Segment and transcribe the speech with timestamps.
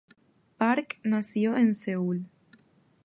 [0.57, 2.25] Park nació en Seúl.